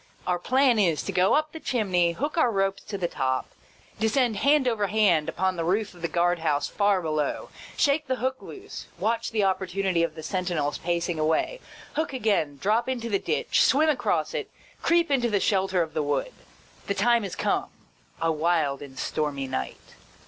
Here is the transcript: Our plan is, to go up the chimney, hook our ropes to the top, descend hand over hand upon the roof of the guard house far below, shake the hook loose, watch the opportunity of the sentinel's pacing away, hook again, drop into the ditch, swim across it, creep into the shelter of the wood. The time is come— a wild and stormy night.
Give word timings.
Our 0.25 0.39
plan 0.39 0.79
is, 0.79 1.03
to 1.03 1.11
go 1.11 1.35
up 1.35 1.51
the 1.51 1.59
chimney, 1.59 2.13
hook 2.13 2.35
our 2.35 2.49
ropes 2.49 2.81
to 2.85 2.97
the 2.97 3.07
top, 3.07 3.51
descend 3.99 4.37
hand 4.37 4.67
over 4.67 4.87
hand 4.87 5.29
upon 5.29 5.57
the 5.57 5.63
roof 5.63 5.93
of 5.93 6.01
the 6.01 6.07
guard 6.07 6.39
house 6.39 6.67
far 6.67 7.03
below, 7.03 7.49
shake 7.77 8.07
the 8.07 8.15
hook 8.15 8.37
loose, 8.41 8.87
watch 8.97 9.29
the 9.29 9.43
opportunity 9.43 10.01
of 10.01 10.15
the 10.15 10.23
sentinel's 10.23 10.79
pacing 10.79 11.19
away, 11.19 11.59
hook 11.93 12.13
again, 12.13 12.57
drop 12.59 12.89
into 12.89 13.09
the 13.09 13.19
ditch, 13.19 13.61
swim 13.61 13.89
across 13.89 14.33
it, 14.33 14.49
creep 14.81 15.11
into 15.11 15.29
the 15.29 15.39
shelter 15.39 15.83
of 15.83 15.93
the 15.93 16.01
wood. 16.01 16.33
The 16.87 16.95
time 16.95 17.23
is 17.23 17.35
come— 17.35 17.69
a 18.19 18.31
wild 18.31 18.81
and 18.81 18.97
stormy 18.97 19.45
night. 19.47 19.77